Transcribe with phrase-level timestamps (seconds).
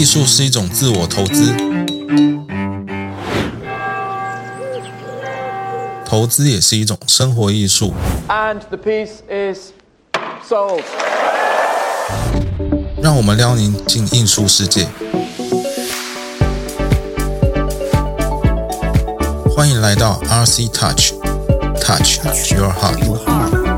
[0.00, 1.54] 艺术是一种自我投资，
[6.06, 7.92] 投资也是一种生活艺术。
[8.26, 9.72] And the piece is
[10.48, 10.84] sold.
[13.02, 14.88] 让我们撩您进艺术世界。
[19.54, 23.69] 欢迎来到 RC Touch，Touch Your Heart。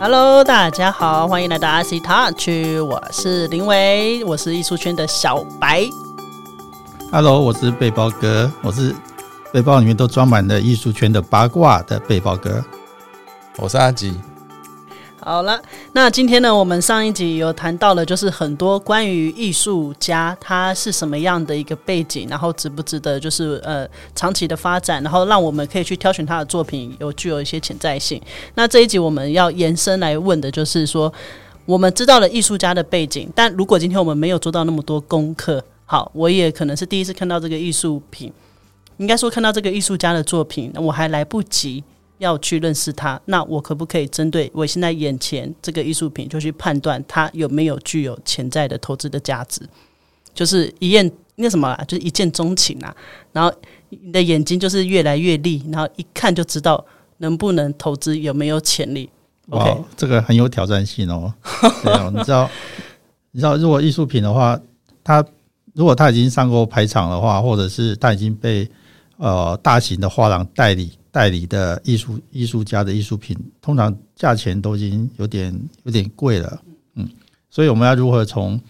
[0.00, 5.90] Hello，大家好，欢迎来到 RC Touch，我是林维，我是艺术圈的小白。
[7.10, 8.94] Hello，我是背包哥，我是
[9.52, 12.64] 背包里面都装满了艺术圈的八卦的背包哥。
[13.56, 14.14] 我是阿吉，
[15.28, 15.60] 好了，
[15.92, 28.18] 那今天呢，我们上一集有谈到了，就是很多关于艺术家他是什么样的一个背景，然后值不值得就是呃长期的发展，然后让我们可以去挑选他的作品有具有一些潜在性。
[28.54, 31.12] 那这一集我们要延伸来问的就是说，
[31.66, 38.32] 我们知道了艺术家的背景，但如果今天我们没有做到那么多功课，好，我也可能是第一次看到这个艺术品，
[38.96, 41.84] 应该说看到这个艺术家的作品，我还来不及。
[42.18, 49.62] 要去认识它，那我可不可以针对我现在眼前这个艺术品，就去判断它有没有具有潜在的投资的价值？
[50.34, 52.94] 就是一验那什么啦，就是一见钟情啊。
[53.32, 53.52] 然后
[53.88, 56.84] 你的眼睛就是越来越利，然后一看就知道
[57.18, 59.08] 能不能投资，有没有潜力。
[59.46, 61.32] 哇这个很有挑战性哦。
[61.82, 62.50] 对哦，你知道，
[63.30, 64.60] 你知道，如果艺术品的话，
[65.02, 65.24] 它
[65.72, 68.68] 如果它已经上过排场的话，或者是它已经被
[69.16, 75.52] 呃大型的画廊代理代理的艺术艺术家的艺术品，通常价钱都已经有点
[75.84, 76.62] 有点贵了。
[76.94, 77.08] 嗯，
[77.50, 78.60] 所以我们要如何从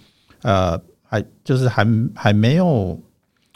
[0.43, 3.01] 呃还就是还还没有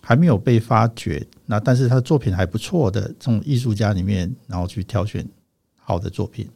[0.01, 5.27] 还没有被发掘，那但是他的作品还不错的这种艺术家里面，然后去挑选
[5.77, 6.49] 好的作品。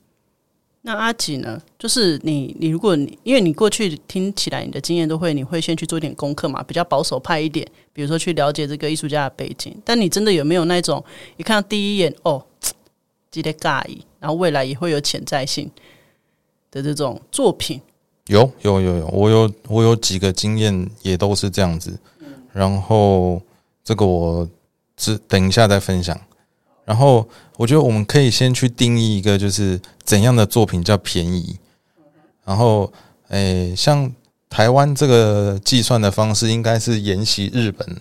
[0.87, 1.61] 那阿吉呢？
[1.77, 9.77] 就是你，你如果你因为你过去听起来你的经验都会，你会先去做一点功课嘛，比较保守派一点，比如说去了解这个艺术家的背景。
[9.85, 11.05] 但你真的有没有那种
[11.39, 12.41] 一看到第一眼哦，
[13.33, 15.69] 记得尬意，然后未来也会有潜在性
[16.70, 17.80] 的这种作品？
[18.29, 21.98] 有有有有，我有我有几个经验也都是这样子，
[22.53, 23.42] 然后
[23.83, 24.48] 这个我
[24.97, 26.17] 只等一下再分享。
[26.85, 31.58] 然后我觉得我们可以先去定义一个，就是怎样的作品叫便宜。
[32.44, 32.92] 然后，
[33.28, 34.12] 诶，像
[34.48, 38.00] 台湾这个计算的方式，应该是沿袭日本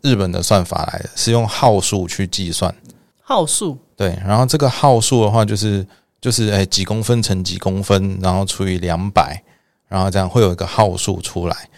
[0.00, 2.74] 日本的算法来的，是用号数去计算。
[3.22, 5.86] 号数对，然后这个号数的话，就是
[6.20, 9.42] 就是诶几公分乘几公分，然后除以两百，
[9.88, 11.68] 然后这样会有一个号数出来。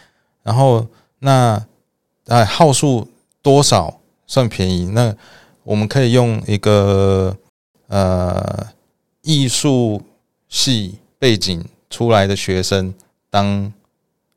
[0.42, 0.86] 然后
[1.20, 1.64] 那
[2.26, 3.08] 哎号数
[3.42, 4.86] 多少算便宜？
[4.86, 5.14] 那
[5.66, 7.36] 我们可以用一个
[7.88, 8.68] 呃
[9.22, 10.00] 艺术
[10.48, 12.94] 系背景出来的学生
[13.28, 13.72] 当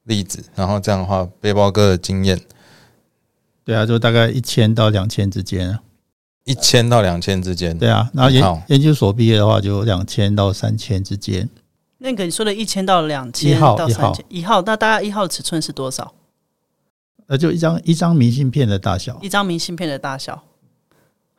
[0.06, 2.42] 例子，然后这样的话，背包哥的经验
[3.64, 5.84] 对啊，就大概一千到两千之间啊。
[6.46, 7.78] 一千到两千之间。
[7.78, 11.48] 对啊，然后研研究所毕业的话，就两千到三千之间。
[12.00, 16.12] 那个你说的一千到两千一号到一号三千，一号那大概一号的尺寸是多少？
[17.28, 19.20] 呃，就一张一张明信片的大小。
[19.22, 20.44] 一张明信片的大小。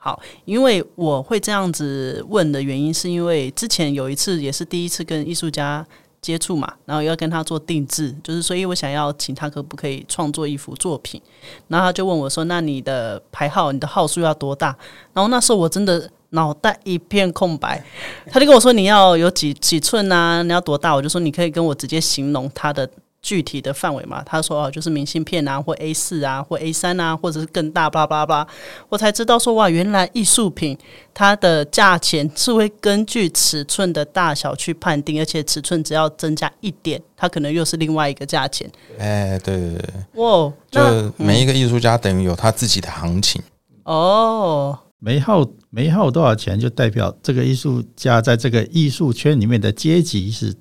[0.02, 5.86] 好，因为我会这样子问的原因，是因为之前有一次也是第一次跟艺术家
[6.22, 11.20] 接触嘛，然后要跟他做定制，就是所以我想要请他可不可以创作一幅作品，
[11.68, 14.74] 然后他就问我说：“那你的牌号，你的号数要多大？”
[15.12, 17.84] 然后那时候我真的脑袋一片空白，
[18.32, 20.42] 他就跟我说：“你要有几几寸啊？
[20.42, 22.88] 你要多大？”我就说：“你可以跟我直接形容他的
[23.22, 28.48] 具体的范围嘛？”他说：“哦，就是明信片啊，或 A 四啊，或 A 三啊，或者是更大，巴拉巴拉。”
[28.88, 30.76] 我才知道说：“哇，原来艺术品
[31.12, 38.70] 它的价钱是会根据尺寸的大小去判定，而且尺寸只要增加一点，它可能又是另外一个价钱。
[38.98, 43.42] 哎，对对对，哇，就每一个艺术家等于有他自己的行情。
[43.84, 50.54] 哦，每一号每号多少钱，就代表这个艺术家在这个艺术圈里面的阶级是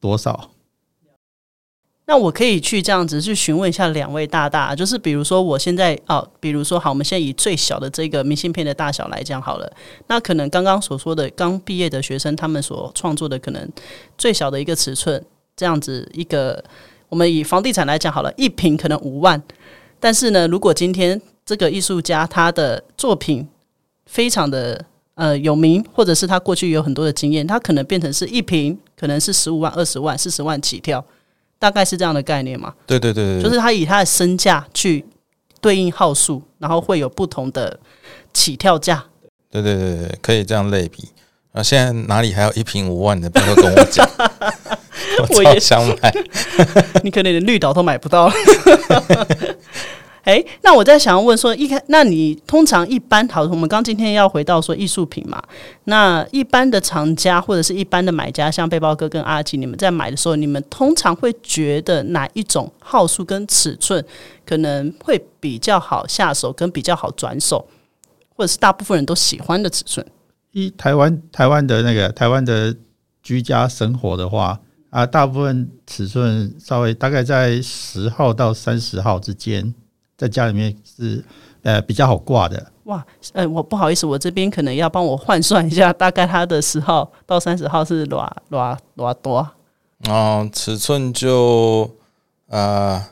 [0.00, 0.50] 多少。
[2.06, 9.72] 那我可以去这样子去询问一下两位大大，就是比如说我现在哦，比如说好，我们现在以最小的这个明信片的大小来讲好了，
[10.08, 13.66] 那可能刚刚所说的刚毕业的学生，他们所创作的可能
[14.18, 15.24] 最小的一个尺寸，
[15.56, 16.62] 这样子一个，
[17.08, 19.42] 我们以房地产来讲好了，一平可能五万，
[19.98, 23.48] 但是呢，如果今天这个艺术家他的作品
[24.04, 24.84] 非常的
[25.14, 31.02] 呃有名，或者是他过去有很多的经验，他可能变成是一平可能是十五万、二十万、四十万起跳，
[31.64, 32.74] 大概是这样的概念嘛？
[32.86, 35.02] 对对对对，就是他以他的身价去
[35.62, 37.80] 对应号数，然后会有不同的
[38.34, 39.02] 起跳价。
[39.50, 41.08] 对对对对，可以这样类比。
[41.52, 43.30] 啊，现在哪里还有一瓶五万的？
[43.30, 44.06] 不要跟我讲，
[45.34, 46.14] 我也想买。
[47.02, 48.30] 你可能连绿岛都买不到。
[50.24, 55.42] 哎，那我在想要问说，一开，那你通常一般好，我们刚今天要回到说艺术品嘛，
[55.84, 64.02] 那一般的藏家或者是一般的买家，像背包哥跟阿吉，你们在买的时候，你们通常会觉得哪一种号数跟尺寸
[64.46, 67.68] 可能会比较好下手，跟比较好转手，
[68.34, 70.04] 或者是大部分人都喜欢的尺寸？
[70.52, 72.74] 一台湾台湾的那个台湾的
[73.22, 79.74] 居家生活的话啊，大部分尺寸稍微大概在十号到三十号之间，
[80.16, 81.24] 在家里面是
[81.62, 82.72] 呃比较好挂的。
[82.84, 89.50] 哇，呃，我不好意思，我这边可能要帮我换算一下，大概它的十号到三十号是多多多多。
[90.06, 91.90] 哦，尺寸就
[92.48, 93.02] 呃，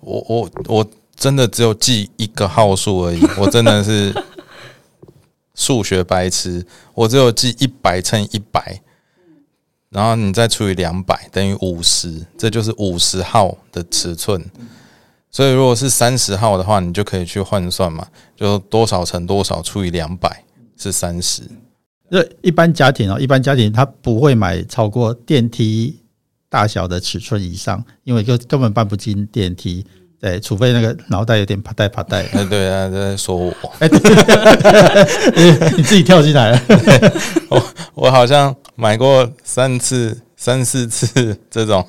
[0.00, 4.12] 我我我真的只有记一个号数而已， 我真的是
[5.54, 8.82] 数学白痴，我只有记一百乘一百，
[9.90, 14.44] 然后你再除以两百等于五十，这就是五十号的尺寸。
[15.36, 20.42] 所以如果是三十号的话，你就可以去换算嘛，就多少乘多少除以两百
[20.78, 21.42] 是三十。
[22.08, 26.00] 那一般家庭哦，一般家庭他不会买超过电梯
[26.48, 29.84] 大小的尺寸以上，因为就根本搬不进电梯。
[30.18, 33.52] 对，除非那个脑袋有点啪带啪带，哎，对啊，在说我。
[35.76, 36.62] 你自己跳进来了。
[37.50, 37.62] 我
[37.92, 41.86] 我好像买过三次、三四次这种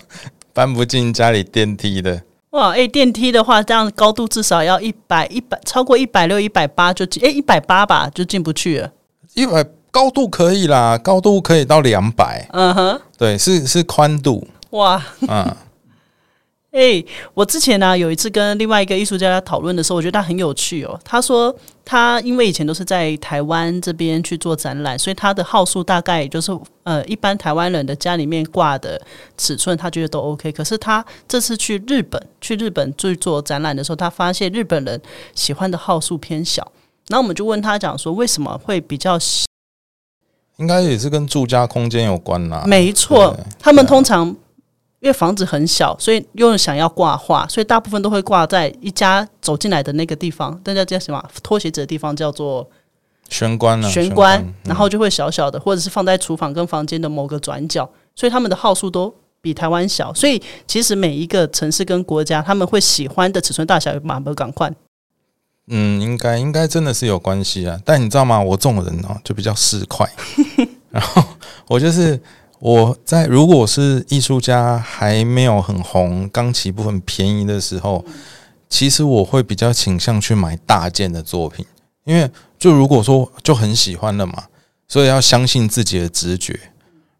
[0.51, 2.21] 搬不进家里电梯的。
[2.57, 8.91] 哇，哎、电梯的话，这样高度至少要一百一百，超过一百六、一百八就进，哎、一百八吧就进不去了。
[9.35, 15.55] 一百高度可以啦，高度可以到两百，嗯哼，对，是是宽度，哇，嗯，
[16.77, 17.03] 哎、
[17.33, 20.99] 我之前呢、有一次跟另外一个艺术家讨论的时候，我觉得他很有趣哦。
[21.03, 21.53] 他说
[21.83, 29.01] 他因为以前都是在台湾这边去做展览，所以他的号数大概也就是呃一般台湾人的家里面挂的
[29.39, 30.51] 尺寸，他觉得都 OK。
[30.51, 35.01] 可是他这次去日本去日本去做展览的时候，他发现日本人
[35.33, 36.71] 喜欢的号数偏小。
[37.07, 39.47] 然后我们就问他讲说，为什么会比较小？
[40.57, 42.65] 应该也是跟住家空间有关啦。
[42.67, 44.35] 没错，他们通常
[44.99, 51.23] 因为房子很小，所以又想要挂画，所以大部分都会挂在一家走进来的那个地方，大家叫什么？
[51.43, 52.67] 脱鞋子的地方叫做
[53.29, 60.13] 玄关啊，玄关，嗯然后就会小小的，或者是放在厨房跟房间的某个转角，所以他们的号数都比台湾小。
[60.13, 64.71] 所以其实每一个城市跟国家，他们会喜欢的尺寸大小有蛮不赶快。
[65.67, 67.77] 嗯，应该应该真的是有关系啊。
[67.85, 68.41] 但你知道吗？
[68.41, 70.07] 我这种人哦，就比较市侩，
[70.89, 71.21] 然后
[71.67, 72.19] 我就是
[72.59, 78.03] 我在如果是艺术家还没有很红，刚起步很便宜的时候，
[78.67, 81.65] 其实我会比较倾向去买大件的作品，
[82.03, 84.45] 因为就如果说就很喜欢了嘛，
[84.87, 86.59] 所以要相信自己的直觉，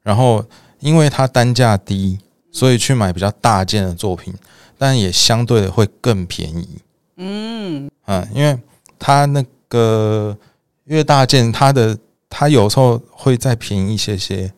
[0.02, 0.44] 然后
[0.80, 2.18] 因为它单价低，
[2.52, 4.34] 所以去买比较大件的作品，
[4.78, 6.68] 但也相对的会更便宜。
[7.18, 7.90] 嗯，
[8.34, 8.58] 因为
[8.98, 10.36] 它那个
[10.86, 11.98] 越大件，它的
[12.30, 14.52] 它有时候会再便宜一些些，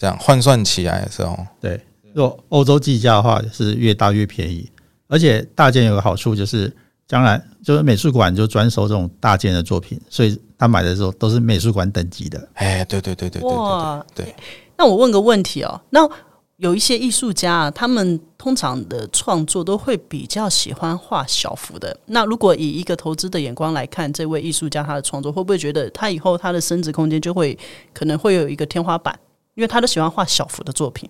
[0.00, 1.78] 这样换算起来的时候，对，
[2.14, 4.66] 如果欧洲计价的话，是越大越便宜，
[5.08, 6.74] 而且大件有个好处就是，
[7.06, 12.48] 将来就是美术馆就专收这种大件的作品，所以他买的时候都是美术馆等级的。
[12.54, 14.34] 哎，对对对对对对对，
[14.78, 16.08] 那我问个问题哦，那
[16.56, 21.94] 有一些艺术家啊，他们通常的创作都会比较喜欢画小幅的。
[22.06, 27.58] 那如果以一个投资的眼光来看，这位艺术家他的创作，会不会觉得他以后他的升值空间就会
[27.92, 29.18] 可能会有一个天花板？
[29.60, 31.06] 因为他都喜欢画小幅的作品。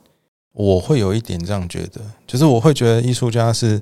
[0.51, 3.81] 我会有一点这样觉得，就是我会觉得艺术家是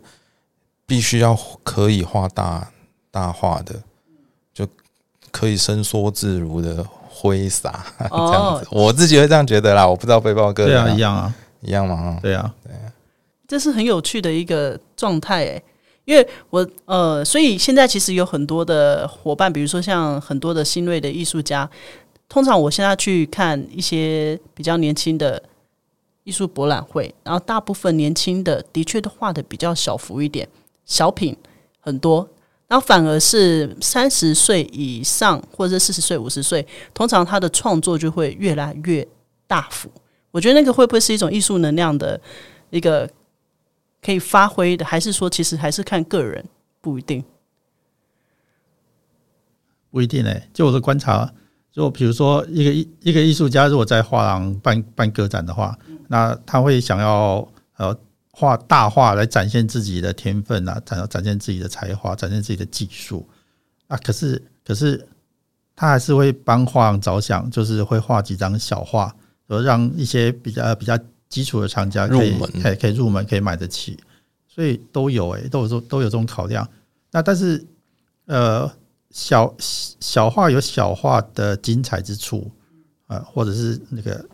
[0.84, 2.70] 必须要可以画大
[3.10, 3.82] 大画的，
[4.52, 4.68] 就
[5.30, 8.68] 可以伸缩自如的挥洒 这样子。
[8.70, 12.18] 我自己会这样觉得啦，我不知道背包哥对啊，一样啊，一样吗？
[12.20, 12.54] 对啊，
[13.46, 15.64] 这是很有趣的一个状态诶，
[16.04, 21.68] 因为我呃，所以现在其实有很多的伙伴，比如说像很多的新锐的艺术家，
[22.28, 25.42] 通常我现在去看一些比较年轻的
[26.25, 30.49] 艺术博览会，然后大部分年轻的的确都画的比较小幅一点，
[30.85, 31.37] 小品
[31.80, 32.28] 很多。
[32.66, 39.08] 然后反而是三十岁以上或者四十岁、五十岁，通常他的创作就会越来越
[39.47, 39.90] 大幅。
[40.30, 42.20] 我觉得那个会不会是一种艺术能量的
[42.68, 43.08] 一个
[44.02, 46.44] 可以发挥的，还是说其实还是看个人，
[46.82, 47.25] 不一定。
[49.90, 51.32] 不一定诶、就我的观察，
[51.78, 57.97] 就比如说一个艺一个艺术家，如果在画廊办办个展的话，那他会想要呃
[58.32, 63.25] 画大画来展现自己的天分啊，展展现自己的才华，展现自己的技术
[63.87, 63.97] 啊。
[63.99, 65.06] 可是可是
[65.76, 69.14] 他还是会帮画廊着想，就是会画几张小画，
[69.47, 73.97] 然后让一些比较比较基础的厂家可以入门可以可以入门，可以买得起，
[74.49, 76.68] 所以都有诶、都有这都有这种考量。
[77.12, 77.64] 那但是
[78.26, 78.68] 呃，
[79.10, 82.50] 小小画有小画的精彩之处
[83.06, 84.24] 啊、呃或者是那个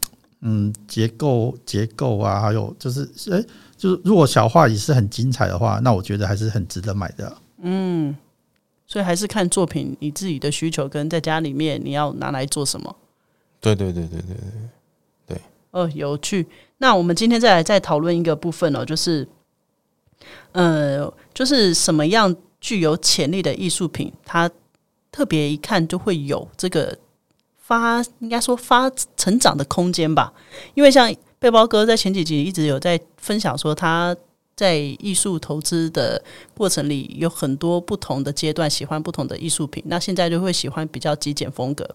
[0.41, 3.45] 嗯结构结构啊，还有就是诶、
[3.77, 7.37] 就是如果小画也是很精彩的话，那我觉得还是很值得买的。
[7.63, 8.15] 嗯
[8.87, 12.95] 所以还是看作品你自己的需求跟在家里面你要拿来做什么。
[13.61, 14.37] 对对对对对对
[15.27, 15.41] 对，
[15.71, 16.47] 哦，有趣。
[16.77, 19.27] 那我们今天再来再讨论一个部分哦，就是，
[20.53, 24.51] 呃，就是什么样具有潜力的艺术品，它
[25.15, 26.99] 特别一看就会有这个
[27.57, 30.33] 发，应该说发成长的空间吧。
[30.75, 34.17] 因为像背包哥在前几集一直有在分享说他。
[34.57, 36.23] 在艺术投资的
[36.57, 39.83] 过程里，有很多不同的阶段，喜欢不同的艺术品。
[39.87, 41.89] 那现在就会喜欢比较极简风格。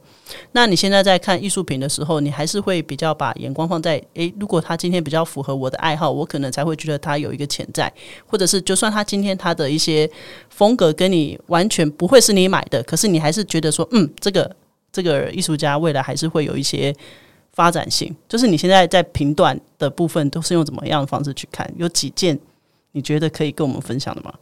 [0.51, 7.91] 那你现在在看艺术品的时候，你还是会比较把眼光放在诶，如果他今天比较符合我的爱好，我可能才会觉得他有一个潜在，
[8.27, 10.09] 或者是就算他今天他的一些
[10.49, 14.55] 风格跟你完全不会是你买的，可是你还是觉得说，嗯，这个
[14.91, 16.93] 这个艺术家未来还是会有一些
[17.53, 18.15] 发展性。
[18.27, 21.71] 就是你现在在评断的部分都是用怎么样的方式去看？
[21.77, 22.37] 有几件
[22.91, 24.33] 你觉得可以跟我们分享的吗？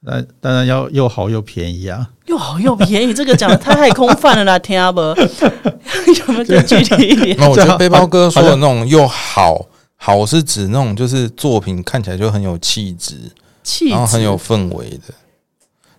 [0.00, 2.08] 那当然要又好又便宜啊！
[2.26, 5.00] 又好又便宜，这个讲的太空泛了啦， 听不？
[6.20, 7.36] 有没有更具体一点？
[7.36, 13.16] 那我觉得背包哥说的那种又好好是指那种就是作品看起来就很有气质，
[13.64, 15.12] 气质然后很有氛围的，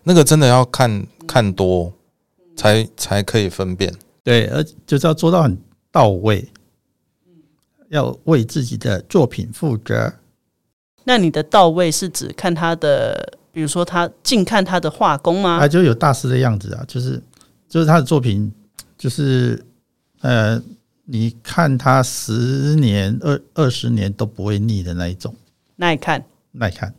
[0.03, 1.91] 那个真的要看看多
[2.55, 3.93] 才才可以分辨。
[4.23, 5.57] 对，而就是要做到很
[5.91, 6.47] 到位，
[7.89, 10.13] 要为自己的作品负责。
[11.03, 15.67] 那你的到位是指看他的，比如说他近看他的画工吗啊？
[15.67, 17.21] 就有大师的样子啊，就是
[17.67, 18.51] 就是他的作品，
[18.97, 19.63] 就是
[20.21, 20.61] 呃，
[21.05, 25.35] 你看他十年、二二十年都不会腻的那一种，
[25.77, 26.23] 耐看。
[26.51, 26.93] 耐看。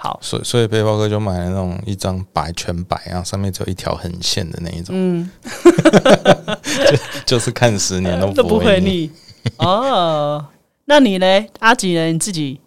[0.00, 5.28] 好，所以所以背包哥就买了那种一张白全白，然后上面只有一条横线的那一种，嗯，
[6.86, 9.10] 就就是看十年都 都不不会腻。
[9.56, 10.46] 哦，
[10.84, 11.26] 那你呢，
[11.58, 12.06] 阿吉呢？
[12.12, 12.60] 你自己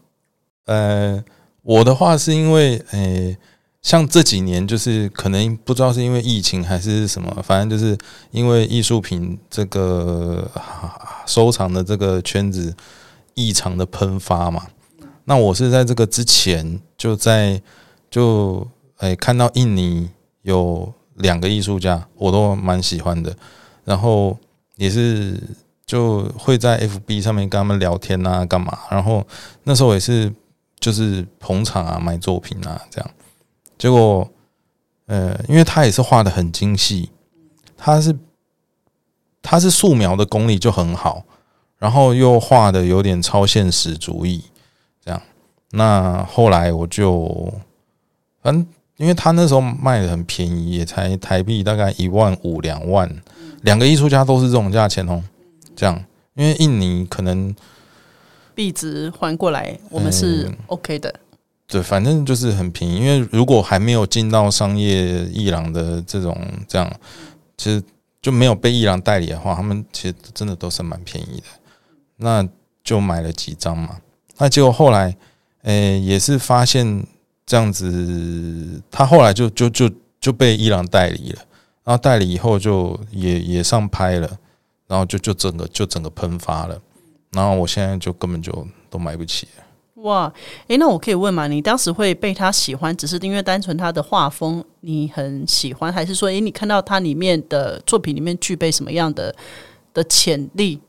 [0.66, 1.24] 呃，
[1.62, 3.38] 我的话是因为，呃，
[3.82, 7.98] 像这几年就是可能不知道是因为疫情还是什么，反正就是
[8.32, 12.76] 因为艺术品这个、啊收藏的这个圈子
[13.36, 14.66] 异常的喷发嘛。
[15.24, 17.60] 那我是在这个之前就在
[18.12, 18.68] 就
[19.00, 20.08] 诶、看到印尼
[20.44, 23.36] 有两个艺术家，我都蛮喜欢的，
[23.84, 24.38] 然后
[24.76, 25.36] 也是
[25.84, 28.78] 就会在 FB 上面跟他们聊天啊，干嘛？
[28.92, 29.26] 然后
[29.64, 30.32] 那时候也是
[30.80, 33.12] 就是捧场啊，买作品啊，这样。
[33.80, 34.30] 结果，
[35.08, 37.10] 呃，因为他也是画的很精细，
[37.76, 38.16] 他是
[39.42, 41.24] 他是素描的功力就很好，
[41.80, 44.44] 然后又画的有点超现实主义，
[45.72, 47.54] 那后来我就，
[48.42, 48.66] 反正
[48.98, 53.10] 因为他那时候卖的很便宜，也才台币大概一万五两万，
[53.62, 55.24] 两个艺术家都是这种价钱哦，
[55.76, 56.04] 这样。
[56.34, 57.54] 因为印尼可能
[58.56, 61.14] 币值还过来，我们是嗯 OK 的。
[61.68, 62.98] 对，反正就是很便宜。
[62.98, 66.38] 因为如果还没有进到商业伊朗的这种
[66.68, 66.90] 这样，
[67.58, 67.84] 其实
[68.22, 71.48] 就没有被伊朗代理的话，他们其实真的都是蛮便宜的。
[72.18, 72.48] 那
[72.84, 73.98] 就买了几张嘛。
[74.38, 75.16] 那结果后来，
[75.64, 77.06] 诶、也是发现
[77.46, 79.90] 这样子，他后来就就就
[80.20, 81.42] 就被伊朗代理了。
[81.84, 84.38] 然后代理以后就也也上拍了，
[84.88, 86.80] 然后就就整个就整个喷发了。
[87.32, 89.48] 然后我现在就根本就都买不起。
[89.96, 90.32] 哇，
[90.68, 91.48] 诶，那我可以问吗？
[91.48, 99.36] 你当时会被他喜欢，只是因为单纯他的画风你很喜欢，还是说，诶，你看到他里面的作品里面具备什么样的
[99.94, 100.80] 的潜力，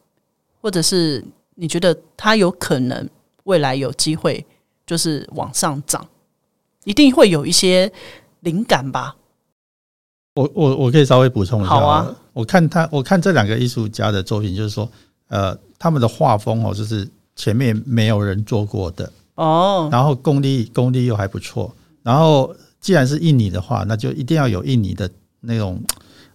[0.60, 1.24] 或者是
[1.56, 3.08] 你觉得他有可能
[3.44, 4.44] 未来有机会
[4.92, 6.06] 就是往上涨，
[6.84, 7.90] 一定会有一些
[8.40, 9.16] 灵感吧？
[10.34, 12.14] 我我我可以稍微补充一下，好啊。
[12.34, 14.86] 我看他，我看这两个艺术家的作品，就是说，
[15.28, 21.74] 呃，他们的画风哦，就是前面没有人做过的，哦，然后功力功力又还不错。
[22.02, 25.82] 然后既然是印尼的话，那就一定要有印尼的那种，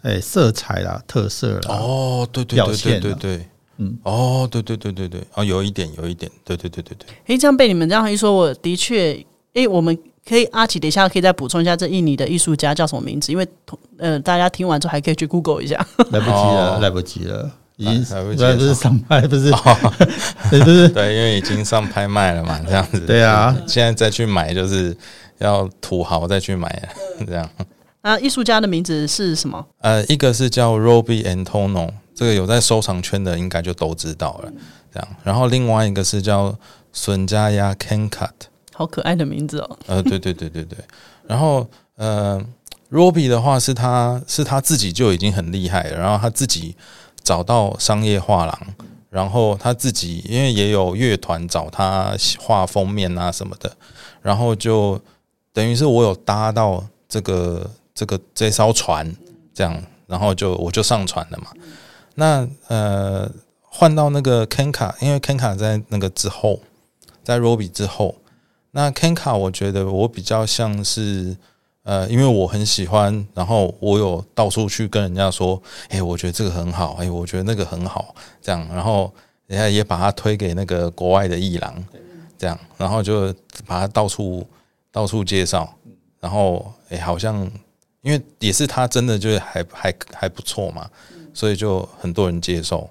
[0.02, 1.76] 诶、色彩啦、特色啦。
[1.76, 3.48] 哦，对对对对对，
[3.78, 13.48] 嗯，哦，对对对对对，哦，有一点有一点，对对对对对，诶，这样被你们这样一说，我的确，诶，我们可以阿奇，等一下可以再补充一下这印尼的艺术家叫什么名字，因为
[13.98, 15.76] 呃，大家听完之后还可以去 Google 一下。
[16.12, 16.80] 来不及了，哦。
[16.82, 17.52] 来不及了。
[17.78, 18.74] 已经来不及了。
[18.74, 19.52] 上拍，不是，
[20.50, 20.90] 对，不是。
[20.90, 23.00] 对，因为已经上拍卖了嘛，这样子。
[23.02, 24.98] 对啊，现在再去买就是
[25.38, 27.48] 要土豪再去买了，这样。
[28.02, 29.64] 那艺术家的名字是什么？
[29.82, 34.52] 呃，一个是叫 Robbie Antono，这个有在收藏圈的应该就都知道了，
[34.92, 35.08] 这样。
[35.24, 36.58] 然后另外一个是叫
[36.92, 38.32] 孙家鸭 Kencut，
[38.74, 39.78] 好可爱的名字哦。
[39.86, 40.80] 呃，对对对对对。
[41.28, 42.44] 然后呃
[42.90, 46.76] ，Robbie 的话是他是他自己就已经很厉害了，然后他自己
[47.22, 48.60] 找到商业画廊，
[49.12, 53.72] 然后他自己因为也有乐团找他画封面啊什么的，
[54.24, 55.00] 然后就
[55.54, 59.16] 等于是我有搭到这个这个这艘船，
[59.54, 61.52] 这样，然后就我就上船了嘛。
[62.20, 63.32] 那呃，
[63.62, 66.60] 换到那个 Kenka，因为 Kenka 在那个之后，
[67.24, 68.16] 在 Roby 之后，
[68.72, 71.38] 那 Kenka 我觉得我比较像是
[71.84, 79.14] 呃，因为我很喜欢，然后我有到处去跟人家说，哎、我觉得这个很好，哎、我觉得那个很好，这样，然后
[79.46, 81.84] 人家也把它推给那个国外的艺廊，
[82.36, 83.32] 这样，然后就
[83.68, 84.44] 把它到处
[84.92, 85.72] 到处介绍，
[86.20, 87.48] 然后哎、好像
[88.02, 90.90] 因为也是他真的就是还还还不错嘛，
[91.38, 92.90] 所以就很多人接受。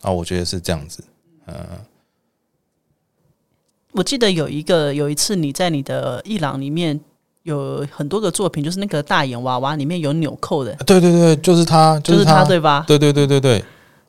[0.00, 1.04] 啊，我觉得是这样子，
[1.46, 1.54] 嗯
[3.92, 6.98] 我记得有一个有一次你在你的艺廊里面
[7.42, 12.82] 有很多个作品，就是那个大眼娃娃里面有纽扣的，对对对，就是他，就是他，他对吧？
[12.88, 13.62] 对对对对对，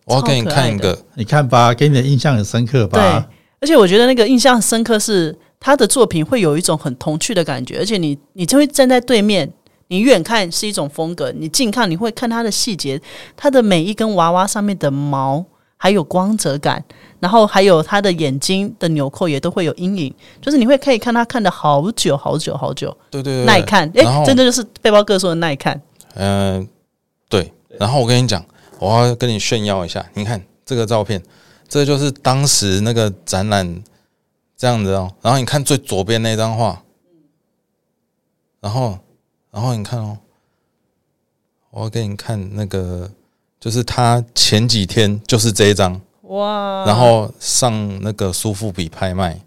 [0.06, 2.98] 我要给你看一个，你看吧，给你的印象很深刻吧。
[2.98, 9.52] 对吧？，而且我觉得那个印象深刻是他的作品会有一种很童趣的感觉，而且你你就会站在对面，
[9.94, 13.00] 你远看是一种风格，你近看你会看它的细节，
[13.38, 15.46] 它的每一根娃娃上面的毛
[15.78, 16.84] 还有光泽感，
[17.20, 25.80] 然后还有它的眼睛的纽扣也都会有阴影，就是你会可以看它看的好久好久好久，对对对，耐看，诶，然后真的就是背包哥说的耐看，
[26.16, 26.68] 嗯、
[27.30, 27.54] 对。
[27.80, 28.44] 然后我跟你讲，
[28.80, 31.22] 我要跟你炫耀一下，你看这个照片，
[31.70, 33.84] 这就是当时那个展览
[34.58, 35.12] 这样子哦。
[35.22, 36.82] 然后你看最左边那张画，
[38.60, 38.98] 然后，
[39.54, 40.18] 然后你看哦，
[41.70, 43.08] 我要给你看那个，
[43.60, 49.40] 就是他前几天就是这一张，哇，然后上那个苏富比拍卖，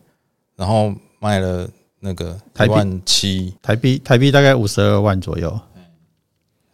[0.55, 5.59] 然后卖了那个一万七，台币台币大概五十二万左右，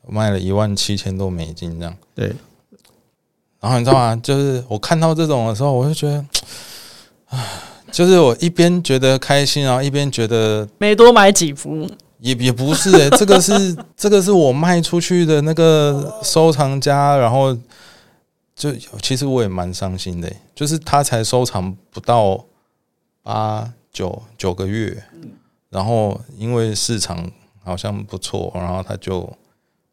[0.07, 1.97] 卖了一万七千多美金这样。
[2.15, 2.35] 对，
[3.61, 4.15] 然后你知道吗？
[4.17, 6.25] 就是我看到这种的时候，我就觉得，
[7.31, 7.49] 唉，
[7.91, 11.89] 就是我一边觉得开心，然后一边觉得没多买几幅，
[12.23, 17.53] 也也不是诶、这个是这个是我卖出去的那个收藏家，然后
[18.55, 22.45] 就其实我也蛮伤心的、欸，就是他才收藏不到
[23.25, 25.03] 八九九个月，
[25.69, 27.29] 然后因为市场
[27.65, 29.29] 好像不错，然后他就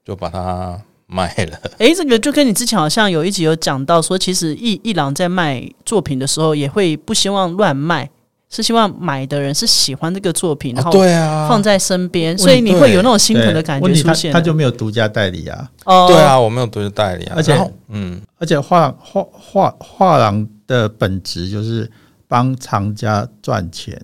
[0.05, 1.59] 就把它卖了。
[1.79, 8.07] 诶，这个就跟你之前好像有一集有讲到说，其实艺艺廊在卖作品的时候，也会不希望乱卖，
[8.49, 14.33] 是希望买的人是喜欢这个作品，然啊后对啊，放在身边，问所以你会有那种心疼的感觉出现。
[14.33, 17.55] 他就没有独家代理啊，哦，对，啊，我没有独家代理啊，而且
[17.89, 21.89] 嗯，而且画画画画廊的本质就是
[22.27, 24.01] 帮藏家赚钱，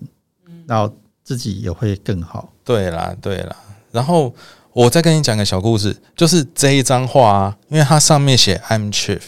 [0.66, 2.52] 然后自己也会更好。
[2.64, 3.56] 对啦，对啦。
[3.90, 4.32] 然后
[4.72, 9.22] 我再跟你讲个小故事，就是这一张画啊，因为它上面写 I'm chef，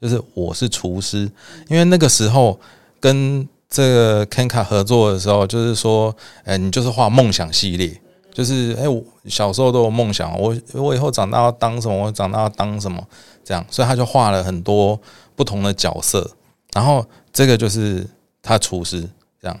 [0.00, 1.28] 就是我是厨师。
[1.68, 2.60] 因为那个时候
[3.00, 7.98] 跟这个 Kenka 合作的时候，就是说，哎、你就是画梦想系列，
[8.30, 13.02] 就是哎、我小时候都有梦想，我我以后长大要当什么，我长大要当什么，
[13.42, 15.00] 这样，所以他就画了很多
[15.34, 16.30] 不同的角色。
[16.74, 18.06] 然后这个就是
[18.42, 19.08] 他厨师
[19.40, 19.58] 这样。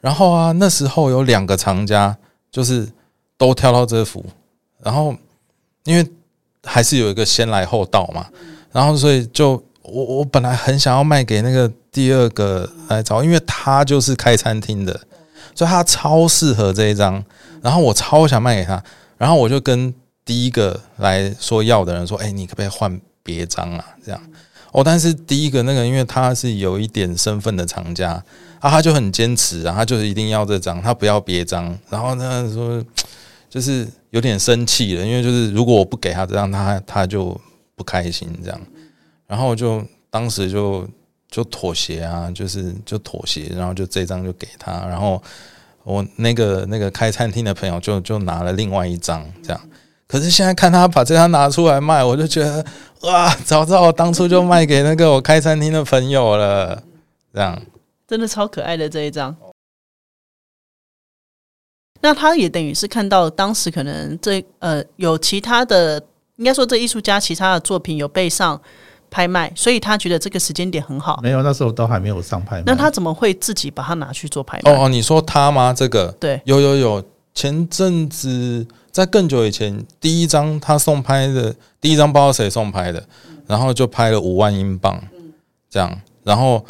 [0.00, 2.16] 然后啊，那时候有两个藏家，
[2.52, 2.88] 就是
[3.36, 4.24] 都挑到这幅，
[4.78, 5.12] 然后
[5.84, 6.08] 因为
[6.62, 8.26] 还是有一个先来后到嘛，
[8.70, 15.00] 然后所以就我我本来很想要卖给那个第二个来找，因为他就是开餐厅的，
[15.54, 17.24] 所以他超适合这一张，
[17.60, 18.82] 然后我超想卖给他，
[19.18, 19.92] 然后我就跟
[20.24, 23.84] 第一个来说要的人说，哎、你可不可以换别张啊？
[24.04, 24.20] 这样。
[24.72, 28.12] 哦，但是第一个那个，因为他是有一点身份的藏家
[28.60, 31.76] 啊，他就很坚持啊，他就是一定要这张，他不要别张。
[31.88, 32.80] 然后呢说，
[33.48, 37.36] 就是有点生气了，因为就是如果我不给他这张，他他就
[37.74, 38.60] 不开心这样。
[39.26, 40.88] 然后就当时就
[41.30, 45.22] 就妥协啊，就是就妥协，然后就这张就给他，然后
[45.84, 49.60] 我那个那个开餐厅的朋友就就拿了另外一张这样。
[50.06, 52.66] 可是现在看他把这张拿出来卖，我就觉得
[53.02, 56.82] 哇，早知道我当初就卖给那个我开餐厅的朋友了。
[57.32, 57.62] 这样，
[58.08, 59.36] 真的超可爱的这一张。
[62.00, 66.02] 那他也等于是看到当时可能这呃有其他的，
[66.36, 68.60] 应该说这艺术家其他的作品有被上
[69.10, 71.18] 拍卖，所以他觉得这个时间点很好。
[71.22, 72.62] 没有，那时候都还没有上拍卖。
[72.66, 74.72] 那他怎么会自己把它拿去做拍卖？
[74.72, 75.74] 哦哦，你说他吗？
[75.74, 83.04] 这个对，有有有，前阵子在更久以前，第一张他送拍的第一张不知道谁送拍的，
[83.46, 85.02] 然后就拍了五万英镑，
[85.68, 86.64] 这样，然后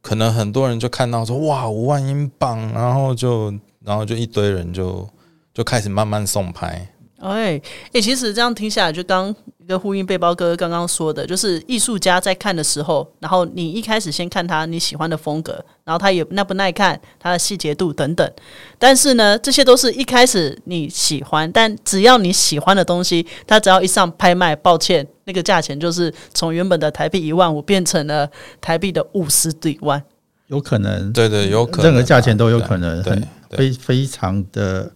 [0.00, 3.52] 可能很多人就看到说哇五万英镑，然后就
[3.84, 5.08] 然后就一堆人就
[5.52, 6.88] 就开始慢慢送拍。
[7.20, 7.60] 哎
[7.92, 18.30] 哎，其实这样听下来，就刚一个呼应背包哥刚刚说的，就是艺术家在看的时候，然后你一开始先看他你喜欢的风格，然后他也耐不耐看，他的细节度等等。
[18.78, 28.28] 但是呢，这些都是一开始你喜欢，但只要你喜欢的东西，他只要一上拍卖，抱歉，那个价钱就是从原本的台币一万五变成了
[28.60, 30.02] 台币的五十几万，
[30.48, 34.90] 有可能，对对，有可能任何价钱都有可能，对非非常的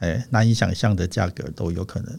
[0.00, 2.18] 哎难以想象的价格都有可能。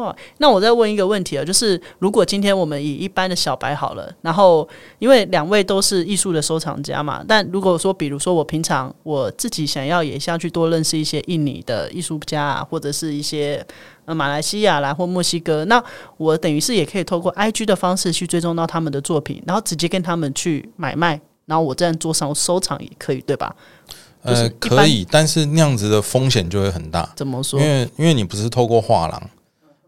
[0.00, 4.66] 哇，那我再问一个问题啊，就是如果今天我们以一般的小白好了，然后
[4.98, 13.64] 因为两位都是艺术的收藏家嘛，但如果说比如说我平常我自己想要也想去多认识一些印尼的艺术家啊，或者是一些
[14.06, 15.82] 呃马来西亚啦或墨西哥，那
[16.16, 23.54] 我等于是也可以透过 IG 的方式去追踪到他们的作品，然后直接跟他们去买卖，然后我这样做上收藏也可以，对吧？
[24.22, 27.10] 呃可以，但是那样子的风险就会很大。
[27.16, 27.66] 怎么说因？
[27.66, 29.30] 为因为你不是透过画廊，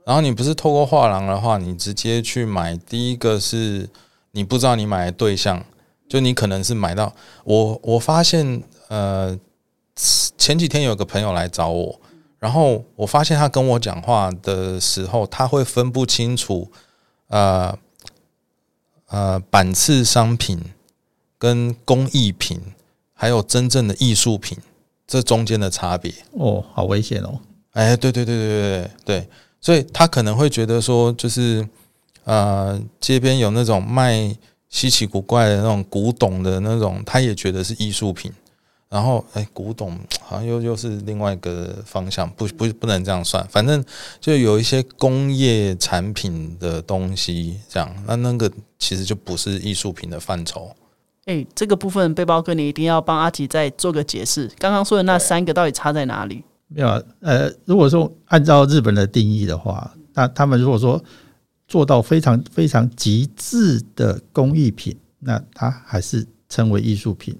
[0.04, 3.88] 然后你不是透过画廊的话，你直接去买，第一个是
[4.32, 5.64] 你不知道你买的对象，
[6.08, 9.38] 就你可能是买到我我发现呃
[9.94, 12.00] 前几天有个朋友来找我，
[12.38, 16.70] 然后我发现他跟我讲话的时候，他会分不清楚
[17.28, 17.78] 呃
[19.06, 20.60] 呃版次商品
[21.38, 22.60] 跟工艺品，
[23.12, 24.58] 还有真正的艺术品
[25.06, 26.12] 这中间的差别。
[26.32, 27.38] 哦，好危险哦！
[27.72, 29.28] 哎，对对对对对对对，
[29.62, 31.66] 所以他可能会觉得说，就是
[32.24, 34.36] 呃，街边有那种卖
[34.68, 38.30] 稀奇古怪的那种古董的那种，他也觉得是艺术品。
[38.88, 43.42] 然后，哎，古董好像又又是另外一个方向，不不不能这样算。
[43.48, 43.82] 反正
[44.20, 50.70] 就有一些工业产品的东西，这样，那那个其实就不是艺术品的范畴。
[51.24, 54.50] 哎、这个部分背包哥你一定要帮阿吉再做个解释。
[54.58, 56.44] 刚刚说的那三个到底差在哪里？
[56.74, 56.88] 没有，
[57.20, 61.02] 呃，如果说按照日本的定义的话，那他们如果说
[61.68, 67.36] 做到非常非常极致的工艺品，那它还是称为艺术品。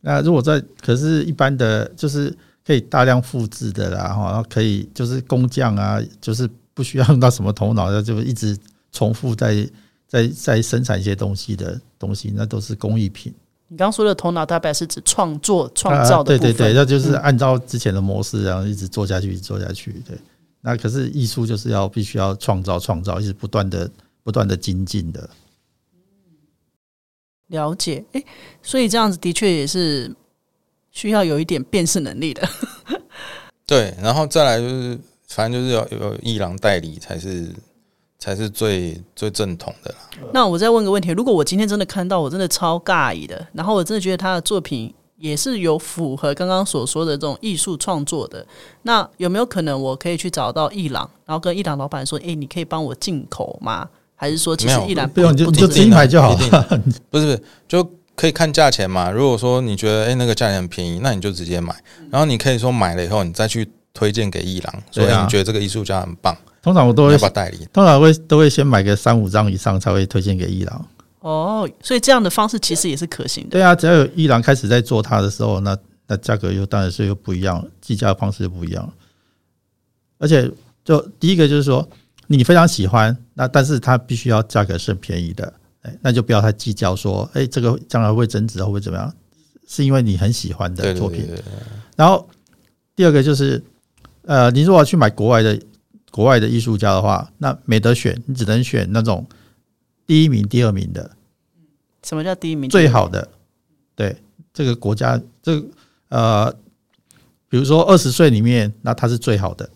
[0.00, 8.56] 那如果在可是一般的，就是可以大量复制的啦，哈，可以就是工匠啊，就是不需要用到什么头脑，就一直
[8.92, 9.68] 重复在
[10.06, 13.34] 在在生产一些东西的东西，那都是工艺品。
[13.70, 19.92] 你刚刚说的头脑大白是指创作、创造的对对对，那就是嗯按照之前的模式，然后一直做下去，一直做下去。
[20.06, 20.16] 对，
[20.62, 23.90] 那可是艺术就是要必须要创造、创造，一直不断的、
[24.22, 25.28] 不断的精进的。
[27.48, 28.02] 了解。
[28.12, 28.24] 哎、
[28.62, 30.14] 所以这样子的确也是
[30.90, 32.48] 需要有一点辨识能力的。
[33.66, 37.50] 对，然后再来就是，反正就是要有艺廊代理才是
[38.18, 40.28] 才是最最正统的啦。
[40.32, 48.44] 那我再问个问题：如果我今天真的看到我真的超尬意的，然后我真的觉得他的作品也是有符合刚刚所说的这种艺术创作的，
[48.82, 53.88] 那有没有可能我可以去找到伊朗，然后跟伊朗老板说：“诶，你可以帮我进口吗？”
[54.20, 56.36] 还是说其没有实伊朗不用就不做这个你就自己买就好了。
[57.08, 59.12] 不是不是，就可以看价钱嘛。
[59.12, 61.72] 如果说你觉得哎、诶那个价钱很便宜，那你就直接买。
[62.10, 67.66] 然后你可以说买了以后，你再去推荐给伊朗，说、对啊诶你觉得这个艺术家很棒，通常我都会你要不要代理？
[67.72, 70.86] 通常会都会先买个三五张以上才会推荐给伊朗。
[71.20, 73.50] 哦，所以这样的方式其实也是可行的。
[73.50, 78.92] 对啊，只要有伊朗开始在做它的时候，那那价格又当然是又不一样，计价的方式又不一样。
[80.18, 80.50] 而且
[80.84, 81.86] 就第一个就是说，
[82.26, 89.12] 你非常喜欢，那但是它必须要价格是便宜的，哎，那就不要太计较说，哎，这个将来会增值会不会怎么样？
[89.66, 91.26] 是因为你很喜欢的作品。
[91.26, 91.44] 对对对，
[91.94, 92.26] 然后
[92.96, 93.62] 第二个就是，
[94.24, 95.60] 呃，你如果要去买国外的
[96.18, 99.24] 国外的艺术家的话，那没得选，你只能选那种
[100.04, 101.12] 第一名、第二名的
[102.02, 102.68] 什么叫第一名？
[102.68, 103.28] 最好的。
[103.94, 104.16] 对
[104.52, 105.68] 这个国家，这个
[106.08, 106.52] 呃，
[107.48, 109.70] 比如说二十岁里面，那他是最好的。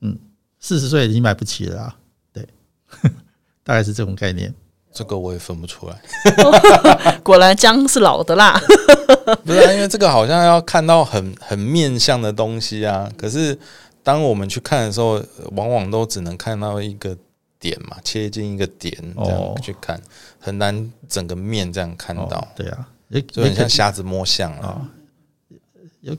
[0.00, 0.16] 嗯，
[0.58, 1.96] 四十岁已经买不起了啊。
[2.32, 2.48] 对，
[3.62, 4.54] 大概是这种概念。
[4.94, 6.00] 这个我也分不出来。
[7.22, 8.58] 果然姜是老的辣。
[9.44, 13.10] 不是、啊，因为这个好像要看到很很面向的东西啊。
[13.18, 13.58] 可是
[14.06, 15.20] 当我们去看的时候，
[15.56, 17.18] 往往都只能看到一个
[17.58, 20.00] 点嘛，切进一个点这样哦去看，
[20.38, 22.22] 很难整个面这样看到。
[22.22, 24.68] 哦，，对啊，也就很像瞎子摸象啊。
[24.68, 24.90] 啊，
[26.02, 26.16] 有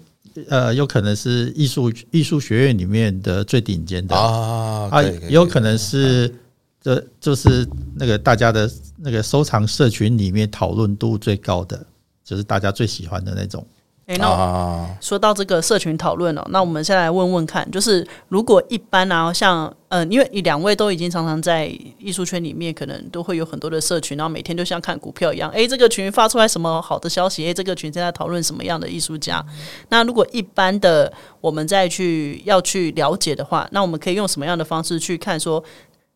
[0.49, 4.13] 呃，有可能是艺术艺术学院里面的最顶尖的。
[4.13, 6.35] 啊，也有可能是
[6.81, 11.85] 这就是那个大家的那个收藏社群里面讨论度最高的，
[12.21, 13.65] 就是大家最喜欢的那种。
[14.07, 21.65] 哎、那啊，说到这个社群讨论了，那我们先来问问看，就是如果一般啊，像呃，因为两位都已经常常在
[21.99, 29.45] 艺术圈里面，可能都会有很多的社群，然后每天就像看股票一样，诶，这个群发出来什么好的消息，诶，这个群正在讨论什么样的艺术家。
[29.89, 35.61] 那如果一般的我们再去要去了解的话，那我们可以用什么样的方式去看说，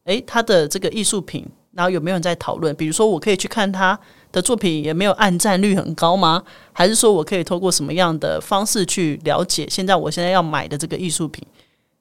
[0.06, 2.74] 诶，他的这个艺术品，然后有没有人在讨论？
[2.74, 4.00] 比如说，我可以去看他
[4.32, 6.44] 的作品，也没有按赞率很高吗？
[6.74, 11.46] 还是说我可以透过什么样的方式去了解现在我现在要买的这个艺术品，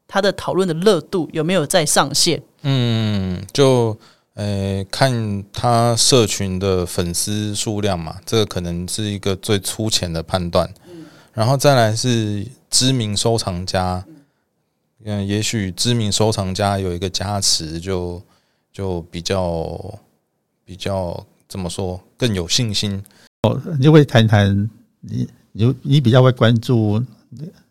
[0.07, 2.43] 它的讨论的热度有没有在上线？
[2.62, 3.97] 嗯，就
[4.35, 10.73] 呃看他社群的粉丝数量嘛，这个可能是一个最粗浅的判断。
[11.33, 14.05] 然后再来是知名收藏家，
[15.05, 18.21] 嗯，也许知名收藏家有一个加持就，
[18.73, 19.99] 就比较
[20.64, 23.05] 比较怎么说更有信心。
[23.43, 27.03] 哦你就会谈谈你你你比较会关注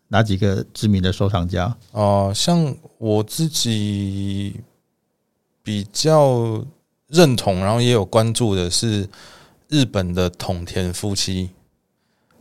[0.08, 1.76] 哪几个知名的收藏家？
[1.92, 4.60] 哦、像我自己
[5.62, 6.64] 比较
[7.06, 9.08] 认同，然后也有关注的是
[9.68, 11.50] 日本的桶田夫妻，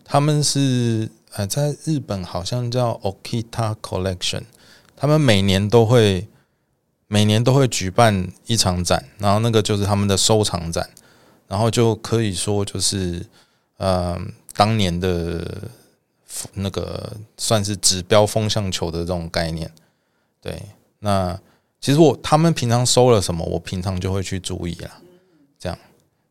[0.04, 4.44] 他们是呃在日本好像叫 Okita Collection，
[4.96, 6.28] 他们每年都会
[7.08, 10.90] 每年都会举办一场展，然后那个就是他们的收藏展，
[11.50, 13.26] 然后就可以说就是
[13.76, 14.18] 呃
[14.56, 15.68] 当年的
[16.54, 19.70] 那个算是指标风向球的这种概念。
[20.40, 20.62] 对，
[21.00, 21.38] 那
[21.82, 25.02] 其实我他们平常收了什么，我平常就会去注意啦。
[25.60, 25.78] 这样，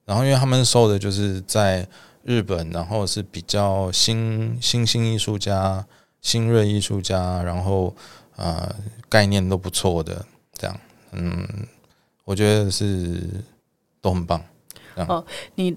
[0.06, 1.86] 然后因为他们收的就是在
[2.22, 5.84] 日本，然后是比较新新兴艺术家、
[6.22, 7.94] 新锐艺术家，然后
[8.36, 8.74] 呃
[9.08, 10.80] 概念都不错的，这样，
[11.12, 11.66] 嗯，
[12.24, 13.42] 我觉得是
[14.00, 14.42] 都很棒。
[15.54, 15.76] 你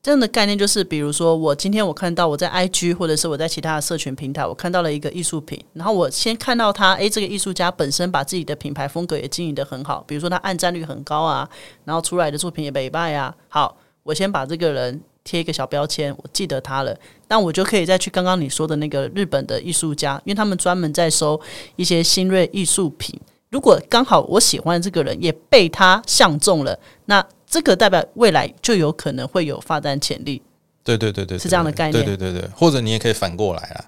[0.00, 11.48] 这样的概念就是，比如说我今天我看到我在 IG 或者是我在其他的社群平台，我看到了一个艺术品，然后我先看到他，诶，这个艺术家本身把自己的品牌风格也经营的很好，比如说他按赞率很高啊，
[11.84, 13.34] 然后出来的作品也北拜啊。
[13.48, 21.38] 好，我先把这个人贴一个小标签，我记得他了，那我就可以再去刚刚你说的那个日本的艺术家，因为他们专门在收
[21.76, 23.20] 一些新锐艺术品。
[23.50, 30.42] 如果刚好我喜欢这个人也被他相中了，那这个代表未来就有可能会有发展潜力。
[30.84, 33.84] 对对对对，是这样的概念对对对对，或者你也可以反过来啦，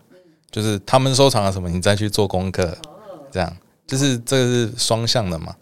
[0.50, 2.76] 就是他们收藏了什么，你再去做功课，
[3.30, 5.54] 这样就是这个是双向的嘛，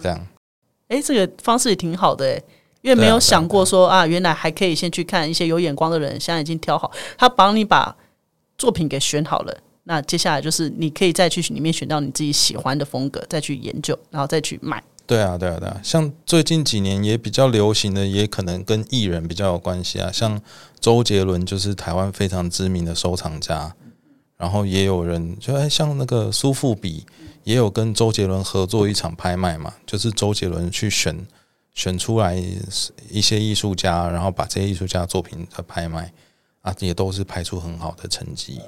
[0.00, 0.26] 这样
[0.88, 2.42] 诶，这个方式也挺好的诶，
[2.80, 7.94] 因为没有想过说啊原来还可以先去看一些有眼光的人，现在已经挑好，他帮你把
[8.56, 9.54] 作品给选好了。
[9.84, 14.82] 那接下来就是你可以再去里面选到你自己喜欢的风格，再去研究，然后再去买。
[15.10, 20.08] 对啊，对啊，对啊，像最近几年也比较流行的，也可能跟艺人比较有关系啊。
[20.12, 20.40] 像
[20.78, 23.74] 周杰伦就是台湾非常知名的收藏家，
[24.36, 27.04] 然后也有人就哎，像那个苏富比
[27.42, 31.26] 也有跟周杰伦合作一场拍卖嘛，就是周杰伦去选
[31.74, 32.40] 选出来
[33.10, 36.12] 一些艺术家，然后把这些艺术家作品的拍卖
[36.60, 38.60] 啊，也都是拍出很好的成绩。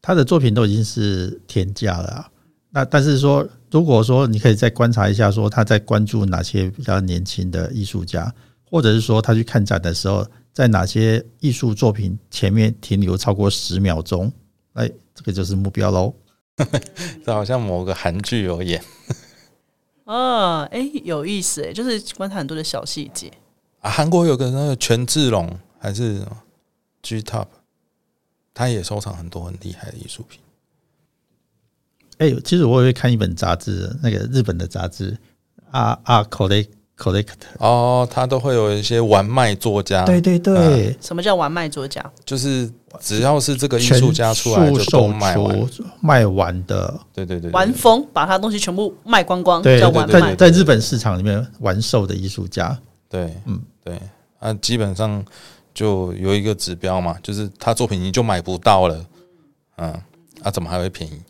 [0.00, 2.30] 他的作品都已经是天价了、
[2.70, 8.32] 那但是说，如果说你可以再观察一下，说他在关注哪些比较年轻的艺术家，
[8.70, 14.32] 或者是说他去看展的时候，在哪些艺术作品前面停留超过十秒钟，
[14.74, 16.14] 哎，这个就是目标喽。
[17.24, 18.82] 这好像某个韩剧有演
[20.04, 23.30] 哦，诶，有意思诶，就是观察很多的小细节。
[23.80, 26.24] 啊，韩国有个那个权志龙还是
[27.02, 27.48] G Top，
[28.54, 30.40] 他也收藏很多很厉害的艺术品。
[32.18, 35.16] 哎、其实我也会看一本杂志，那个日本的杂志
[35.70, 37.26] 啊啊 collect collect，
[37.58, 42.02] 哦，他都会有一些玩卖作家，对对对，什么叫玩卖作家？
[42.24, 45.68] 就是只要是这个艺术家出来就都售卖完。
[46.00, 50.34] 卖完的，对对对，对完疯，把他东西全部卖光光，对叫玩卖。
[50.34, 52.74] 在在日本市场里面玩售的艺术家，
[53.10, 54.00] 对，嗯嗯，对，
[54.38, 55.22] 啊，基本上
[55.74, 59.06] 就有一个指标嘛，就是他作品你就买不到了，
[59.76, 59.92] 嗯，
[60.42, 61.20] 啊，怎么还会便宜？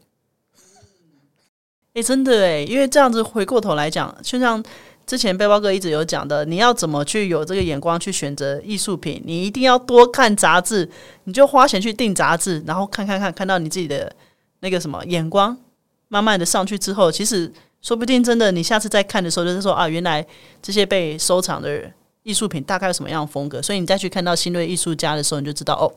[1.96, 4.62] 诶，真的诶，因为这样子回过头来讲，就像
[5.06, 10.86] 之前背包哥一直有讲的，你要怎么去有这个眼光去选择艺术品，你一定要多看杂志，
[11.24, 14.14] 你就花钱去订杂志，然后看看看，看到你自己的
[14.60, 15.56] 那个什么眼光，
[16.08, 20.26] 慢慢的上去之后，其实说不定真的你下次再看的时候，就是说啊，原来
[20.60, 21.90] 这些被收藏的
[22.24, 25.90] 艺术品大概有什么样的风格，所以你再去看到新锐艺术家的时候，你就知道哦，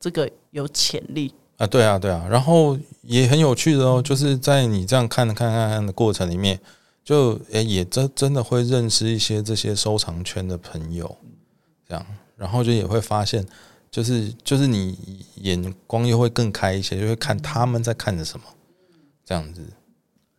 [0.00, 1.34] 这个有潜力。
[1.56, 6.58] 啊，对啊，对啊，然后也很有趣的哦，就是在你这样看看看看的过程里面，
[7.04, 11.16] 就诶、也真真的会认识一些这些收藏圈的朋友，
[11.88, 12.04] 这样，
[12.36, 13.46] 然后就也会发现，
[13.90, 14.98] 就是就是你
[15.36, 18.46] 眼光又会更开一些，就会看他们在看着什么，
[19.24, 19.62] 这样子。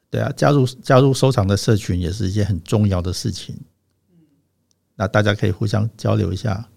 [0.09, 3.57] 对啊，加入加入收藏的社群也是一件很重要的事情。
[4.95, 6.69] 那大家可以互相交流一下，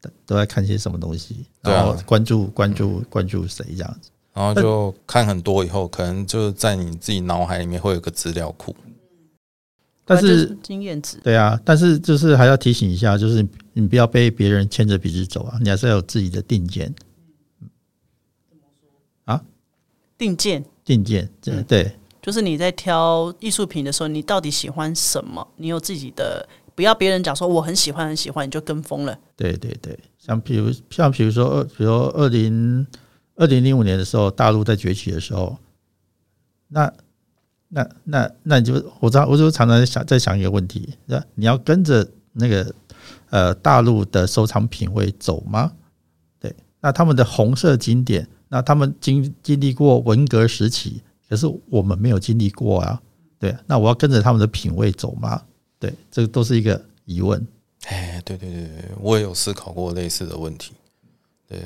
[0.00, 4.10] 都都在看些什么东西，然后关注关注关注谁这样子。
[4.32, 8.74] 然后就看很多以后，可能就在你自己脑海里面会有个资料库。
[10.04, 11.18] 但是经验值。
[11.22, 16.94] 对啊，但是就是还要提醒一下，就是你不要被别人牵着鼻子走啊，你还是要有自己的定见。
[19.24, 19.42] 啊
[20.16, 25.46] 定见定见，对对就是你在挑艺术品的时候，你到底喜欢什么？
[25.56, 26.48] 你有自己的，
[26.78, 29.18] 不要别人讲说我很喜欢很喜欢，你就跟风了。
[29.34, 32.86] 对对对，像比如像比如说二，比如二零
[33.34, 35.58] 二零零五年的时候，大陆在崛起的时候，
[36.68, 36.92] 那
[37.66, 42.72] 那那那你就我知道，我就常常在想在想一个问题，那你要跟着那个
[43.30, 45.72] 呃大陆的收藏品味走吗？
[46.38, 53.02] 对，那他们的红色经典，那他们经经历过文革时期，可是我们没有经历过啊，
[53.40, 55.42] 对，那我要跟着他们的品味走吗？
[55.78, 57.46] 对，这个都是一个疑问。
[57.86, 60.72] 哎，对对对对，我也有思考过类似的问题。
[61.48, 61.60] 对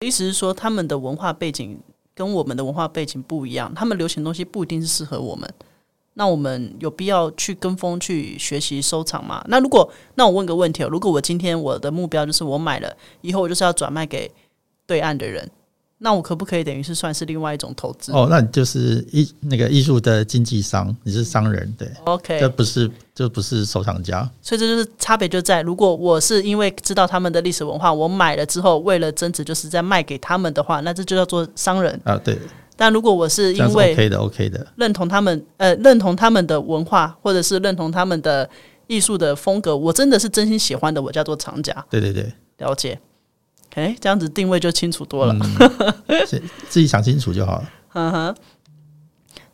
[0.00, 1.78] 意思是说，他们的文化背景
[2.14, 5.52] 跟我们的文化背景不一样，他们流行的东西不一定是适合我们。
[6.14, 9.42] 那我们有必要去跟风去学习收藏吗？
[9.48, 14.30] 那如果那我问个问题哦，如果我今天我的目标就是我买了以后，我就是要转卖给
[14.86, 15.50] 对岸的人，
[16.04, 32.00] 那我可不可以等于是算是另外一种投资、哦，那你就是艺那个艺术的经纪商，你是商人，对，o k 这不是这不是收藏家，所以这就是差别就在，如果我是因为知道他们的历史文化，我买了之后为了增值，就是在卖给他们的话，那这就叫做商人。
[32.02, 32.36] 啊，对，
[32.76, 38.50] 但如果我是因为 OK 的，OK 的，认同他们，呃，认同他们的文化，或者是认同他们的
[38.88, 41.72] 艺术的风格，我真的是真心喜欢的，我叫做藏家。
[41.88, 42.98] 对对对，了解，
[43.74, 45.34] 哎，这样子定位就清楚多了。
[46.26, 47.70] 自自己想清楚就好了。
[47.94, 48.36] 嗯哼，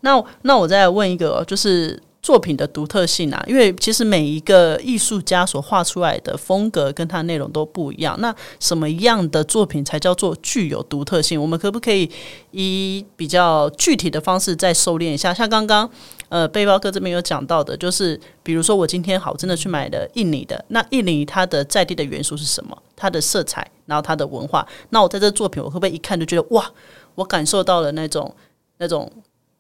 [0.01, 8.15] 那那我再问一个哦，就是作品的独特性啊，因为其实每一个艺术家所画出来的风格跟它内容都不一样。
[8.21, 11.41] 那什么样的作品才叫做具有独特性？
[11.41, 12.11] 我们可不可以
[12.51, 15.33] 以比较具体的方式再收敛一下？
[15.33, 15.91] 像刚刚
[16.29, 22.77] 呃背包哥这边有讲到的，就是比如说我今天好真的去买了印尼的，那印尼它的在地的元素是什么？
[22.95, 24.69] 它的色彩，然后它的文化。
[24.91, 26.71] 那我在这作品，我会不会一看就觉得哇，
[27.15, 28.37] 我感受到了那种
[28.77, 29.11] 那种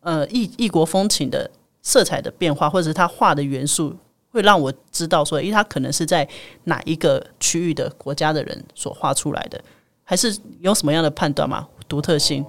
[0.01, 1.51] 呃异异国风情的
[1.83, 3.95] 色彩的变化，或者是他画的元素，
[4.31, 6.29] 会让我知道说，诶，他可能是在
[6.65, 9.61] 哪一个区域的国家的人所画出来的，
[10.05, 11.69] 还是有什么样的判断吗？
[11.89, 12.45] 独特性？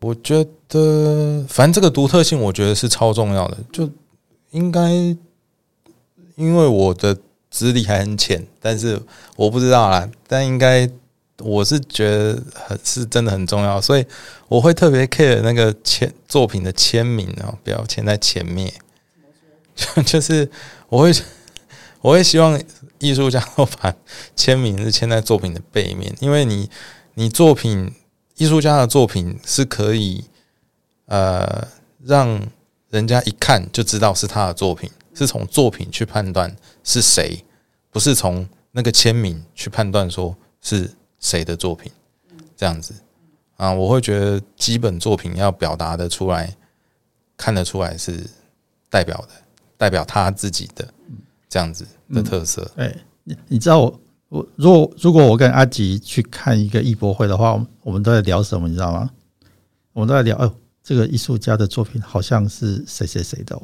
[0.00, 3.58] 我觉得，反正这个独特性，我觉得是超重要的。
[3.70, 3.86] 就
[4.52, 4.90] 应该，
[6.36, 7.14] 因为我的
[7.50, 8.98] 资历还很浅，但是
[9.36, 10.08] 我不知道啦。
[10.26, 10.88] 但应该，
[11.42, 14.04] 我是觉得很是真的很重要，所以
[14.48, 18.72] 我会特别 care 那个签作品的签名哦，不要签在前面。
[19.74, 20.50] 就 就是
[20.88, 21.12] 我会
[22.02, 22.60] 我会希望
[22.98, 23.94] 艺术家都把
[24.36, 26.68] 签名是签在作品的背面，因为你
[27.14, 27.90] 你作品
[28.36, 30.24] 艺术家的作品是可以
[31.06, 31.66] 呃
[32.04, 32.40] 让
[32.90, 37.44] 人家一看就知道是他的作品，是从作品去判断是谁，
[37.90, 41.92] 不是从那个签名去判断说是谁的作品，
[42.56, 42.94] 这样子
[43.56, 46.56] 啊，我会觉得基本作品要表达的出来，
[47.36, 48.26] 看得出来是
[48.88, 49.28] 代表的，
[49.76, 50.88] 代表他自己的
[51.46, 52.68] 这样子的特色。
[52.74, 59.10] 对，你你知道我我如果如果我跟阿吉去看一个艺博会的话，我们我们都在聊什么，你知道吗？
[59.92, 63.54] 我们都在聊哦，这个艺术家的作品好像是谁谁谁的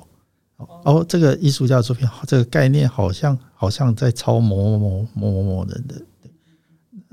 [0.59, 5.95] 哦，哦，这个艺术家的作品，这个概念好像好像在抄某某某某某某人的。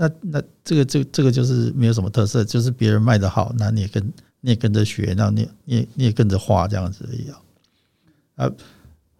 [0.08, 7.38] 对那那这个这个这个就是没有什么特色，就是别人卖的好，那你也跟你也跟着学，那你你也你也跟着画这样子一样
[8.36, 8.46] 啊。
[8.46, 8.52] 啊，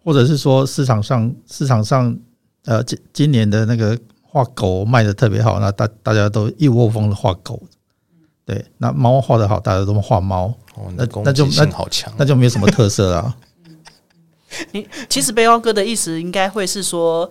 [0.02, 2.16] 或者是说市场上市场上
[2.64, 7.62] 呃今今年的那个画狗卖的特别好，那大大家都一窝蜂的画狗。
[8.46, 13.36] 对，那猫画的好，大家都画猫，哦，那那就那好强，那就没有什么特色了啊。
[14.72, 17.26] 你其实背包哥的意思应该会是说，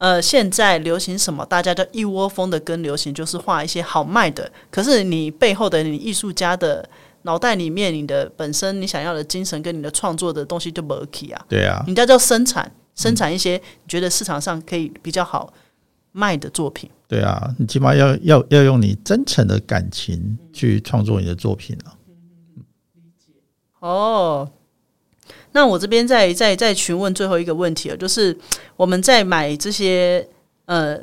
[0.00, 4.50] 呃，现在流行什么，大家就一窝蜂的跟流行，就是画一些好卖的。
[4.70, 6.88] 可是你背后的你艺术家的
[7.22, 11.44] 脑袋里面，你的本身你想要的精神跟你的创作的东西就没起啊。
[11.46, 15.52] 对啊，人家叫生产，生产一些你觉得市场上可以比较好
[16.12, 16.88] 卖的作品。
[17.06, 21.92] 对啊，你起码要要要用你真诚的感情去创作你的作品啊。
[23.80, 24.50] 哦，
[25.52, 28.36] 那我这边再再再询问最后一个问题了，就是
[28.76, 30.26] 我们在买这些
[30.66, 30.98] 呃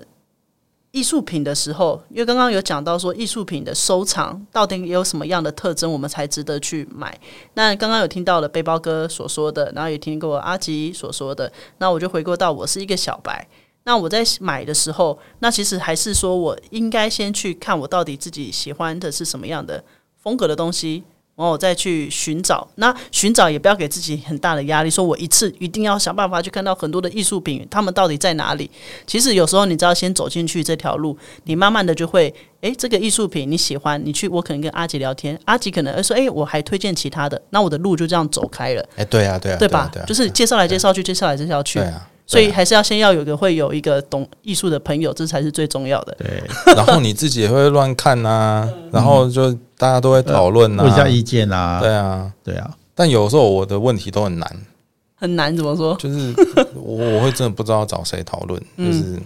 [0.91, 7.15] 艺术品的时候，因为刚刚有讲到说艺术品的收藏到底有什么样的特征，我们才值得去买。
[7.53, 13.47] 那刚刚有听到了背包哥所说的，然后也听过阿吉所说的，那我就回过到我是一个小白。
[13.83, 19.83] 那我在买的时候，那其实还是说我应该先去看我到底自己喜欢的是什么样的
[20.17, 21.03] 风格的东西，
[21.37, 22.67] 然后我再去寻找。
[22.75, 28.69] 那寻找也不要给自己很大的压力，说我一次一定要想办法去看到很多的艺术品，他们到底在哪里？
[29.05, 39.87] 其实有时候你只要先走进去这条路，你慢慢的就会，诶，这个艺术品你喜欢，你去我可能跟阿吉聊天，阿吉可能会说，诶，我还推荐其他的，那我的路就这样走开了，诶，对啊，对啊，对吧？
[39.93, 41.87] 对啊就是介绍来介绍去，介绍来介绍去对。
[41.87, 42.09] 啊。
[42.29, 46.13] 所以还是要先要有一个会有一个懂艺术的朋友，这才是最重要的。
[46.19, 46.43] 对，
[46.75, 52.31] 然后你自己也会乱看呐， 然后就大家都会讨论呐，问一下意见啊，对啊。
[52.43, 54.57] 对啊，但有时候我的问题都很难，
[55.15, 55.95] 很难怎么说？
[55.97, 56.33] 就是
[56.73, 59.19] 我我会真的不知道找谁讨论，就是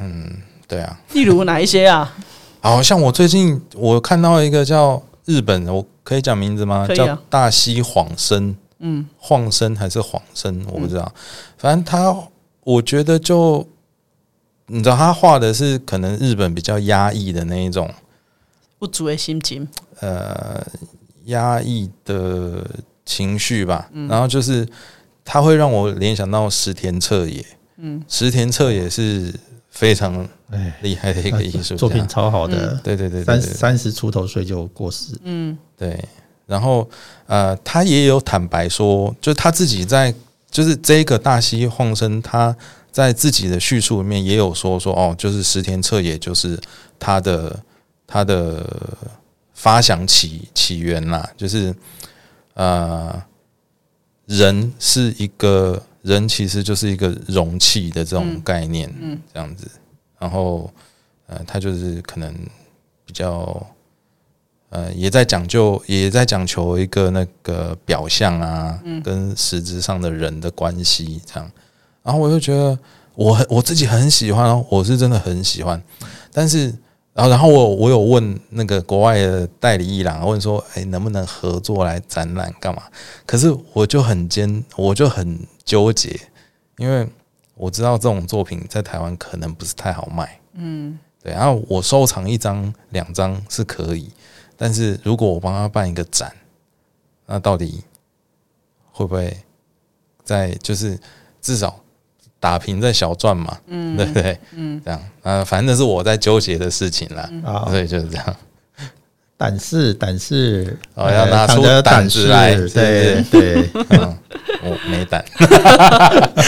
[0.00, 0.30] 嗯，
[0.68, 1.00] 对啊。
[1.12, 2.14] 例如哪一些啊？
[2.60, 6.86] 好像我最近我看到一个叫日本，我可以讲名字吗？
[6.88, 11.12] 啊叫大西晃生，嗯，晃生还是晃生，我不知道。
[11.58, 12.16] 反正他，
[12.62, 13.66] 我觉得就
[14.66, 17.90] 你知道，他画的是可能日本比较压抑的那一种，
[18.82, 19.68] 不足的心情。
[20.00, 20.60] 呃，
[21.26, 22.68] 压抑的
[23.06, 23.88] 情绪吧。
[23.92, 24.08] 嗯。
[24.08, 24.66] 然后就是
[25.24, 29.32] 他会让我联想到石田彻也，嗯，石田彻也是
[29.70, 35.56] 非常哎，厉害的一个艺术家，作品超好的，对对对对三对三十出头岁就过世，嗯。
[35.78, 36.04] 对，
[36.46, 36.90] 然后
[37.28, 40.12] 呃，他也有坦白说，就是他自己在，
[40.50, 42.56] 就是这个大西晃生，他
[42.90, 46.58] 在自己的叙述里面也有说说哦，就是石田彻也就是
[46.98, 47.56] 他的
[48.06, 48.64] 他的
[49.52, 51.74] 发想起起源啦，就是
[52.54, 53.22] 呃，
[54.26, 59.70] 人是一个人，其实就是一个容器的这种概念，嗯，这样子，
[60.18, 60.72] 然后
[61.26, 62.34] 呃，他就是可能
[63.04, 63.66] 比较。
[64.74, 71.52] 呃，也在讲究，也在讲求一个那个表象啊，跟实质上的人的关系这样。
[72.02, 72.78] 然后我就觉得
[73.14, 75.78] 我很我自己很喜欢哦，我是真的很喜欢。
[76.32, 76.74] 但是，
[77.14, 82.82] 然后然后我我有问那个国外的代理艺廊，问说，哎，能不能合作来展览干嘛？
[83.26, 86.18] 可是我就很坚，我就很纠结，
[86.78, 87.06] 因为
[87.54, 90.40] 我知道这种作品在台湾可能不是太好卖。
[90.54, 91.32] 嗯，对。
[91.32, 94.10] 然后我收藏一张两张是可以。
[94.56, 96.32] 但是如果我帮他办一个展，
[97.26, 97.82] 那到底
[98.90, 99.36] 会不会
[100.24, 100.98] 在就是
[101.40, 101.81] 至少
[102.42, 103.56] 打平在小赚嘛？
[103.68, 104.36] 嗯，对不对？
[104.56, 107.30] 嗯，这样啊，反正是我在纠结的事情啦。
[107.44, 108.36] 啊所以就是这样。
[109.36, 114.18] 胆识胆识，哦要拿出胆子来识是对对，嗯，
[114.62, 115.24] 我没胆，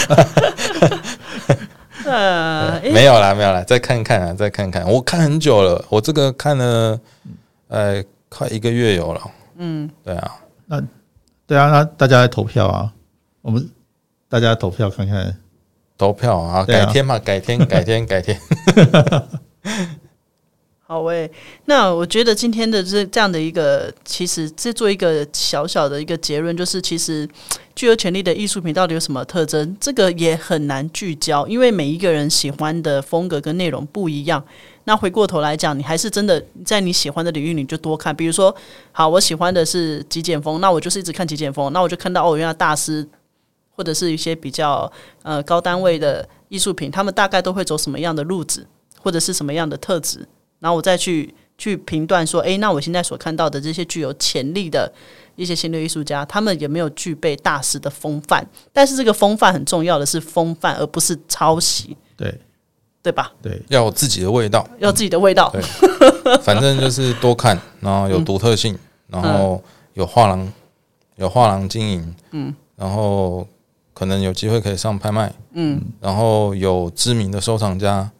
[2.05, 4.85] 呃，没有啦，没有啦，再看看啊，再看看。
[4.89, 6.99] 我看很久了，我这个看了
[7.69, 9.21] 呃快一个月有了。
[9.57, 10.31] 嗯，对啊，
[10.65, 10.81] 那
[11.47, 12.91] 对啊，那大家来投票啊，
[13.41, 13.67] 我们
[14.29, 15.35] 大家投票看看，
[15.97, 18.39] 投票啊，改天嘛， 改天，改天， 改天。
[20.87, 21.29] 好诶、
[21.65, 27.27] 那我觉得今天的这这样的一个，其实这做一个小小的一个结论，就是其实
[27.73, 29.75] 具有潜力的艺术品到底有什么特征？
[29.79, 34.43] 这个也很难聚焦，因为每一个人喜欢的风格跟内容不一样。
[34.83, 38.15] 那回过头来讲，你还是真的在你喜欢的领域，你就多看。
[38.15, 38.55] 比如说，
[38.91, 43.03] 好，我喜欢的是极简风，那我就是一直看极简风，那我就看到哦，原来大师
[43.75, 44.91] 或者是一些比较
[45.23, 48.65] 呃高单位的艺术品，他们大概都会走什么样的路子，
[49.01, 50.27] 或者是什么样的特质。
[50.59, 54.91] 然后我再去去评断说，诶，那我现在所看到的这些具有潜力的
[55.35, 58.45] 一些新锐艺术家，他们有没有具备大师的风范？
[58.71, 62.33] 但是这个风范很重要的是风范，而不是抄袭，对
[63.03, 63.31] 对吧？
[63.41, 65.51] 对，要有自己的味道，要自己的味道。
[65.53, 68.75] 对反正就是多看，然后有独特性，
[69.07, 69.61] 然后
[69.93, 70.51] 有画廊，
[71.17, 73.47] 有画廊经营，嗯，然后
[73.95, 78.11] 可能有机会可以上拍卖，嗯，然后有知名的收藏家，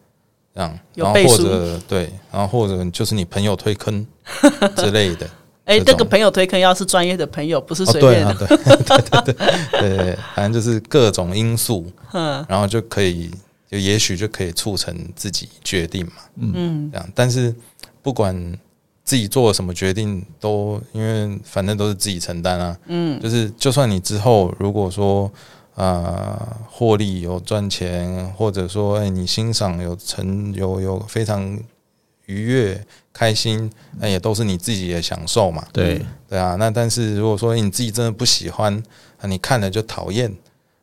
[0.54, 4.04] 这样，然后或者对，然后或者就是你朋友推坑
[4.74, 5.28] 之类的，
[5.66, 8.34] 哎，这个朋友推坑要是专业的朋友，不是哦，随便的。
[8.46, 9.34] 对 对对对
[9.70, 13.30] 对对，反正就是各种因素，嗯然后就可以，
[13.70, 16.90] 就也许就可以促成自己决定嘛，嗯。
[16.90, 17.06] 这样。
[17.14, 17.54] 但是
[18.00, 18.34] 不管
[19.04, 22.76] 自己做了什么决定，都因为反正都是自己承担啊。
[22.86, 25.30] 嗯，就是就算你之后如果说
[25.76, 31.58] 呃获利有赚钱，或者说哎你欣赏有成有有非常
[32.26, 35.64] 愉悦、开心，那也都是你自己的享受嘛。
[35.72, 38.74] 对，对啊，那但是如果说你自己真的不喜欢，
[39.18, 40.34] 啊，你看了就讨厌，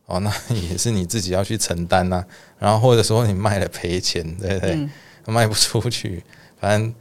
[0.06, 2.24] 哦， 那也是你自己要去承担呐、
[2.58, 4.89] 然后或者说你卖了赔钱，对不对？
[5.26, 6.22] 卖不出去，
[6.60, 6.94] 反正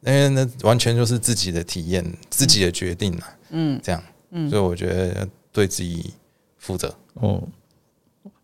[0.00, 3.36] 因为那完全就是自己的体验，自己的决定啊。
[3.50, 6.12] 嗯，这样，嗯所以我觉得对自己
[6.58, 6.94] 负责。
[7.20, 7.42] 哦，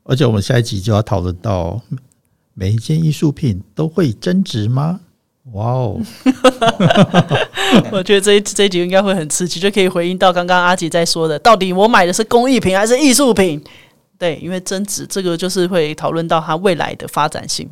[0.05, 1.81] 而且我们下一集就要讨论到
[2.55, 5.01] 每一件艺术品都会增值吗？
[5.53, 6.01] 哇哦，
[7.91, 13.62] 我觉得这一这一集应该会很刺激，就可以回应到刚刚阿吉在说的，到底我买的是工艺品还是艺术品？
[14.18, 17.68] 对，因为增值这个就是会讨论到它未来的发展性。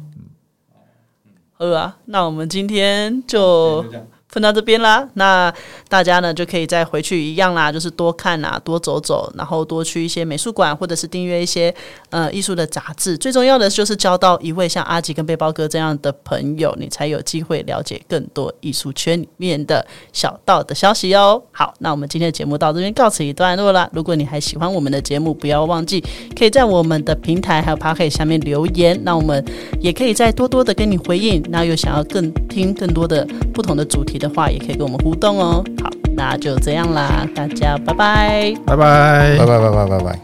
[1.52, 3.84] 好啊，那我们今天就
[4.30, 5.06] 分到这边啦。
[5.14, 5.52] 那
[5.88, 11.74] 大家呢就可以再回去一样啦，就是多看啊，多走走，然后多去一些美术馆，或者是订阅一些
[12.10, 13.16] 呃艺术的杂志。
[13.18, 21.42] 最重要的就是交到一位像阿吉跟背包哥这样的朋友，你才有机会了解更多艺术圈里面的小道的消息哦。
[21.50, 23.90] 好，那我们今天的节目到这边告辞一段落了。
[23.92, 26.02] 如果你还喜欢我们的节目，不要忘记
[26.36, 29.44] 可以在我们的平台还有 p o c k e t 下面留言，那我们
[29.80, 31.42] 也可以再多多的跟你回应。
[31.48, 35.64] 那有想要更听更多的不同的主题的话也可以跟我们互动哦。
[35.82, 38.54] 好那就这样啦大家拜拜。
[38.64, 39.36] 拜拜。
[39.38, 40.20] 拜拜拜拜拜拜。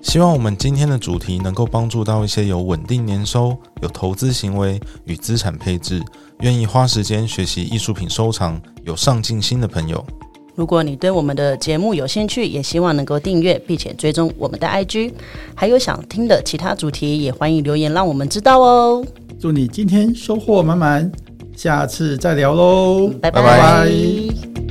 [0.00, 6.02] 希望我们今天的主题能够帮助到一些有稳定年收有投资行为与资产配置
[6.40, 10.04] 愿意花时间学习艺术品收藏有上进心的朋友。
[10.54, 15.12] 如果你对我们的节目有兴趣也希望能够订阅并且追踪我们的 ig
[15.54, 19.04] 还有想听的其他主题也欢迎留言让我们知道哦。
[19.38, 21.10] 祝你今天收获满满。
[21.60, 24.69] 下次再聊喽拜拜。